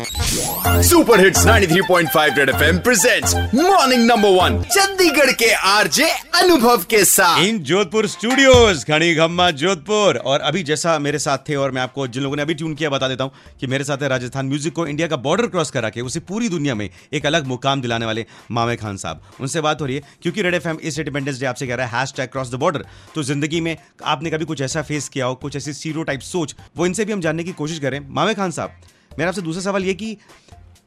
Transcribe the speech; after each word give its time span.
Super 0.00 1.20
hits 1.20 1.44
93.5 1.46 2.38
red 2.38 2.48
FM 2.48 2.78
presents 2.78 3.34
morning 3.54 4.04
number 4.06 4.28
one 4.32 4.60
Chandigarh 4.64 5.32
के 5.32 5.50
RJ 5.52 6.08
अनुभव 6.40 6.84
के 6.90 7.04
साथ। 7.04 7.40
इन 7.40 7.58
जोधपुर 7.62 8.06
स्टूडियोज 8.08 8.84
खड़ी 8.84 9.14
खम्मा 9.14 9.50
जोधपुर 9.52 10.16
और 10.16 10.40
अभी 10.40 10.62
जैसा 10.62 10.98
मेरे 10.98 11.18
साथ 11.18 11.38
थे 11.48 11.54
और 11.54 11.70
मैं 11.70 11.82
आपको 11.82 12.06
जिन 12.08 12.22
लोगों 12.22 12.36
ने 12.36 12.42
अभी 12.42 12.54
ट्यून 12.54 12.74
किया 12.74 12.90
बता 12.90 13.08
देता 13.08 13.24
हूँ 13.24 13.32
कि 13.60 13.66
मेरे 13.66 13.84
साथ 13.84 14.02
है 14.02 14.08
राजस्थान 14.08 14.46
म्यूज़िक 14.46 14.74
को 14.74 14.86
इंडिया 14.86 15.08
का 15.08 15.16
बॉर्डर 15.18 15.46
क्रॉस 15.46 15.70
करा 15.70 15.90
के, 15.90 16.00
उसे 16.00 16.20
पूरी 16.20 16.48
दुनिया 16.48 16.74
में 16.74 16.88
एक 17.12 17.26
अलग 17.26 17.46
मुकाम 17.46 17.80
दिलाने 17.80 18.06
वाले 18.06 18.26
मामे 18.50 18.76
खान 18.76 18.96
साहब। 18.96 19.22
उनसे 19.40 19.60
बात 19.60 19.80
हो 19.80 19.86
रही 19.86 19.96
है, 19.96 20.02
क्योंकि 20.22 20.42
रेड 20.42 20.54
एफ़ 20.54 20.68
इस 20.68 20.98
इंडिपेंडेंस 20.98 21.40
डे 21.40 21.46
आपसे 21.46 21.66
कह 21.66 21.74
रहा 21.74 21.86
है 21.86 21.98
हैश 21.98 22.14
क्रॉस 22.22 22.50
द 22.50 22.54
बॉर्डर 22.56 22.84
तो 23.14 23.22
ज़िंदगी 23.22 23.60
में 23.60 23.76
आपने 24.04 24.30
कभी 24.30 24.44
कुछ 24.44 24.60
ऐसा 24.60 24.82
फेस 24.82 25.08
किया 25.08 25.26
हो, 25.26 25.34
कुछ 25.34 25.56
ऐसी 25.56 25.72
सीरो 25.72 26.02
टाइप 26.02 26.20
सोच, 26.22 26.54
वो 26.76 26.86
इनसे 26.86 27.04
भी 27.04 27.12
हम 27.12 27.20
जानने 27.20 27.44
की 27.44 27.52
कोशिश 27.52 27.78
करें। 27.78 28.00
मामे 28.08 28.34
खान 28.34 28.50
साहब 28.50 28.80
मेरा 29.10 29.28
आपसे 29.28 29.42
दूसरा 29.42 29.62
सवाल 29.62 29.84
ये 29.84 29.94
कि 29.94 30.16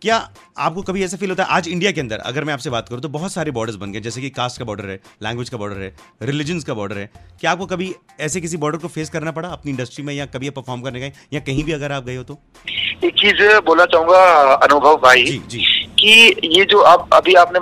क्या 0.01 0.15
आपको 0.57 0.81
कभी 0.81 1.03
ऐसा 1.03 1.17
फील 1.17 1.29
होता 1.29 1.43
है 1.43 1.49
आज 1.49 1.67
इंडिया 1.67 1.91
के 1.91 2.01
अंदर 2.01 2.19
अगर 2.19 2.43
मैं 2.43 2.53
आपसे 2.53 2.69
बात 2.69 2.89
करूँ 2.89 3.01
तो 3.01 3.09
बहुत 3.09 3.31
सारे 3.33 3.51
बॉर्डर्स 3.51 3.75
बन 3.77 3.91
गए 3.91 3.99
जैसे 3.99 4.21
कि 4.21 4.29
कास्ट 4.29 4.59
का 4.59 4.65
बॉर्डर 4.65 4.89
है 4.89 4.99
लैंग्वेज 5.23 5.49
का 5.49 5.57
बॉर्डर 5.57 5.81
है 5.81 5.93
रिलीजन्स 6.21 6.63
का 6.63 6.73
बॉर्डर 6.73 6.97
है। 6.97 7.09
क्या 7.41 7.51
आपको 7.51 7.65
कभी 7.65 7.93
ऐसे 8.19 8.41
किसी 8.41 8.57
बॉर्डर 8.57 8.77
को 8.77 8.87
फेस 8.87 9.09
करना 9.09 9.31
पड़ा 9.31 9.49
अपनी 9.49 9.71
इंडस्ट्री 9.71 10.05
में 10.05 10.13
या 10.13 10.25
कभी 10.25 10.49
परफॉर्म 10.49 10.81
करने 10.81 10.99
गए 10.99 11.11
या 11.33 11.39
कहीं 11.39 11.63
भी 11.63 11.71
अगर 11.71 11.91
आप 11.91 12.05
गए 12.05 12.15
हो 12.15 12.23
तो? 12.23 12.39
एक 13.03 13.13
चीज़ 13.13 13.43
बोलना 13.65 13.85
चाहूँगा 13.85 14.53
अनुभव 14.55 14.97
भाई। 14.97 15.23
जी 15.23 15.41
जी। 15.47 15.63
कि 15.99 16.49
ये 16.57 16.65
जो 16.65 16.81
आप 16.83 17.09
अभी 17.13 17.33
आपने 17.35 17.59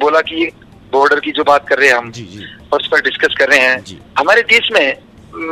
बोला 0.00 0.20
कि 0.20 0.50
बॉर्डर 0.92 1.20
की 1.20 1.32
जो 1.32 1.44
बात 1.44 1.68
कर 1.68 1.78
रहे 1.78 1.88
हैं 1.88 1.96
हम 1.96 2.10
जी 2.12 2.24
जी। 2.24 2.44
उस 2.72 2.86
पर 2.86 3.00
डिस्कस 3.00 3.34
कर 3.38 3.48
रहे 3.48 3.60
हैं। 3.60 3.82
जी। 3.84 3.98
हमारे 4.18 4.42
देश 4.52 4.68
में 4.72 4.96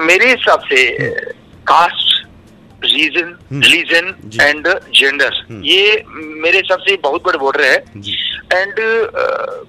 मेरे 0.07 0.31
हिसाब 0.31 0.61
से 0.61 0.85
caste 1.67 2.06
region. 2.87 3.35
Religion 3.53 4.15
and 4.43 4.69
gender. 4.99 5.45
ये 5.65 6.05
मेरे 6.09 6.59
हिसाब 6.59 6.79
से 6.89 6.97
बहुत 7.03 7.25
बड़े 7.25 7.39
बॉर्डर 7.39 7.65
है 7.65 7.77
एंड 8.53 8.79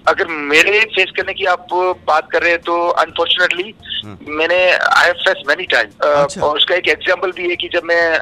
अगर 0.08 0.28
मेरे 0.28 0.80
फेस 0.95 1.11
करने 1.17 1.33
की 1.33 1.45
आप 1.53 1.67
बात 2.08 2.27
कर 2.31 2.42
रहे 2.42 2.52
हैं 2.52 2.61
तो 2.61 2.75
अनफॉर्चुनेटली 3.03 3.73
हम्म। 4.03 4.38
मैंने 4.38 4.59
I 4.72 5.05
have 5.05 5.23
face 5.23 5.44
many 5.47 5.66
time. 5.72 6.42
और 6.42 6.58
उसका 6.58 6.75
एक 6.75 6.88
एग्जांपल 6.89 7.31
भी 7.38 7.50
है 7.50 7.55
कि 7.55 7.69
जब 7.73 7.83
मैं 7.83 8.19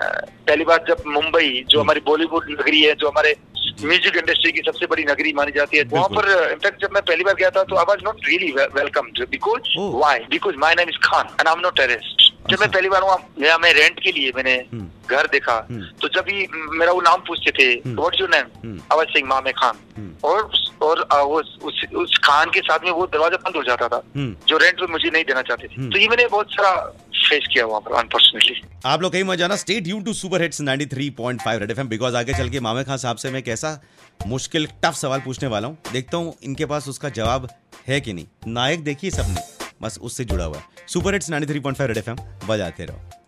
पहली 0.47 0.63
बार 0.65 0.85
जब 0.87 1.03
मुंबई 1.07 1.49
जो 1.69 1.77
हम्म। 1.77 1.85
हमारी 1.85 2.01
बॉलीवुड 2.05 2.49
नगरी 2.51 2.81
है 2.81 2.93
जो 2.95 3.07
हमारे 3.07 3.35
म्यूज़िक 3.83 4.17
इंडस्ट्री 4.17 4.51
की 4.51 4.61
सबसे 4.65 4.85
बड़ी 4.85 5.03
नगरी 5.03 5.33
मानी 5.33 5.51
जाती 5.51 5.77
है 5.77 5.83
वहाँ। 5.91 6.07
पर 6.09 6.51
इनफैक्ट 6.51 6.81
जब 6.81 6.93
मैं 6.93 7.01
पहली 7.03 7.23
बार 7.23 7.33
गया 7.39 7.49
था 7.49 7.63
तो 7.63 7.75
I 7.75 7.85
was 7.87 8.03
not 8.05 8.27
really 8.27 8.51
welcome 8.75 9.09
because 9.31 9.73
why 9.97 10.19
because 10.29 10.55
my 10.57 10.75
name 10.75 10.89
is 10.89 10.97
Khan 11.03 11.25
and 11.39 11.47
I 11.47 11.53
am 11.53 11.59
not 11.59 11.77
terrorist 11.77 12.24
जब 12.45 12.53
अच्छा। 12.53 12.65
मैं 12.65 12.71
पहली 12.71 12.89
बार 12.89 13.01
वहाँ 13.03 13.17
गया 13.39 13.57
मैं 13.57 13.73
रेंट 13.73 13.99
के 13.99 14.11
लिए 14.11 14.31
मैंने 14.35 14.53
हम्म। 14.73 15.15
घर 15.15 15.27
देखा 15.31 15.55
हम्म। 15.69 15.85
तो 16.01 16.07
जब 16.15 16.25
ही 16.29 16.47
मेरा 16.79 16.91
वो 16.91 17.01
नाम 17.01 17.21
पूछते 17.27 17.51
थे। 17.51 17.73
What's 17.87 18.19
your 18.21 18.29
name 18.29 18.77
was 18.91 19.07
saying 19.07 19.27
मामे 19.27 19.51
खान 19.53 19.79
हम्म। 19.97 20.27
और 20.29 20.51
और 20.83 21.05
वो 21.11 21.41
उस 21.67 21.81
उस 21.95 22.17
खान 22.23 22.49
के 22.49 22.59
साथ 22.61 22.85
में 22.85 22.91
वो 22.91 23.05
दरवाज़ा 23.07 23.37
बंद 23.45 23.55
हो 23.55 23.63
जाता 23.63 23.87
था 23.87 24.01
जो 24.49 24.57
रेंट 24.57 24.79
पे 24.79 24.91
मुझे 24.91 25.09
नहीं 25.09 25.23
देना 25.23 25.41
चाहते 25.41 25.67
थे। 25.67 25.89
तो 25.89 25.99
ये 25.99 26.07
मैंने 26.07 26.27
बहुत 26.27 26.51
सारा 26.51 26.73
फेस 27.29 27.47
किया 27.53 27.65
वहाँ 27.65 27.81
पर 27.81 27.95
अनफॉर्चुनेटली 27.97 28.61
आप 28.85 29.01
लोग 29.01 29.11
कहीं 29.11 29.23
मत 29.23 29.37
जाना 29.37 29.55
stay 29.55 29.79
tuned 29.81 30.03
to 30.03 30.13
super 30.13 30.41
hits 30.41 30.61
93.5 30.61 31.59
red 31.59 31.71
FM 31.71 31.87
because 31.87 32.15
आगे 32.15 32.33
चल 32.33 32.49
के 32.49 32.59
मामे 32.59 32.83
खान 32.83 32.97
साहब 32.97 33.17
से 33.17 33.31
मैं 33.31 33.43
कैसा 33.43 33.79
मुश्किल 34.27 34.67
टफ 34.83 34.93
सवाल 34.95 35.21
पूछने 35.21 35.49
वाला 35.49 35.67
हूँ 35.67 35.77
देखता 35.91 36.17
हूँ 36.17 36.35
इनके 36.43 36.65
पास 36.65 36.87
उसका 36.89 37.09
जवाब 37.17 37.49
है 37.87 38.01
कि 38.01 38.13
नहीं 38.13 38.53
नायक 38.53 38.83
देखिए 38.83 39.11
सबने 39.11 39.54
बस 39.81 39.99
उससे 40.01 40.25
जुड़ा 40.25 40.45
हुआ 40.45 40.57
है। 40.57 40.63
सुपर 40.87 41.13
हिट्स 41.13 41.29
93.5 41.29 41.81
रेड 41.81 41.97
एफएम 41.97 42.15
बजाते 42.47 42.85
रहो। 42.85 43.24